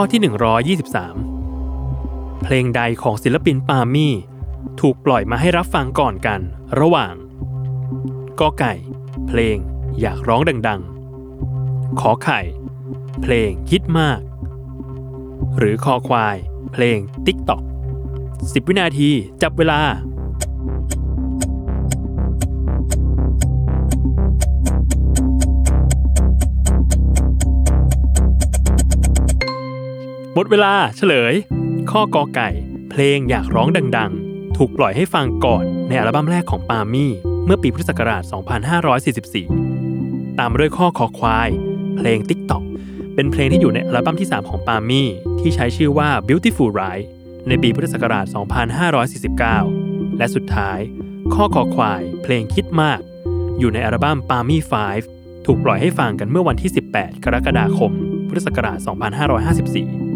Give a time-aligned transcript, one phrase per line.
[0.00, 0.22] ข้อที่
[0.86, 4.14] 123 เพลงใดของศิลปินปามี่
[4.80, 6.40] ถูกปล่อยมาให้รับฟังก่อนกัน
[6.80, 7.14] ระหว่าง
[8.40, 8.74] กอไก่
[9.28, 9.56] เพลง
[10.00, 10.80] อยากร้องดัง
[11.40, 12.40] ๆ ขอไข่
[13.22, 14.20] เพลงฮิตมาก
[15.58, 16.36] หรือคอควาย
[16.72, 17.62] เพลง TikTok
[18.14, 19.10] 10 วินาที
[19.42, 19.80] จับเวลา
[30.38, 31.34] มดเวลาเฉลย
[31.90, 32.50] ข้อกอไก่
[32.90, 37.12] เพลงอยากร้องดัง ๆ ถูกปล่อยให้ฟังก่อนในอัลบั้มแรกของปามี่
[37.44, 38.22] เมื่อปีพุทธศักราช
[39.70, 41.48] 2544 ตามมาด้วยข้อคอควาย
[41.96, 42.62] เพลง TikTok
[43.14, 45.08] เป็นเพลงที่อยู่ในอัลบั้มที่ 3 ของปามี่
[45.40, 47.06] ที่ใช้ชื่อว่า Beautiful Ride
[47.48, 48.26] ในปีพุทธศักราช
[49.42, 50.78] 2549 และสุดท้าย
[51.34, 53.00] ข้อคอควาย เพลงคิดมาก
[53.58, 54.60] อยู่ในอัลบั้มปามี่
[55.04, 57.92] 5ถูกปล่อยให้ฟังกันเมื่อวันที่ 18 กรกฎาคม
[58.28, 60.07] พุทธศักราช 2554